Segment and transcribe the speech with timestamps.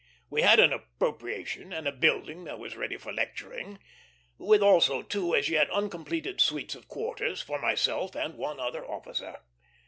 [0.31, 3.77] We had an appropriation, and a building that was ready for lecturing;
[4.39, 9.41] with also two as yet uncompleted suites of quarters, for myself and one other officer.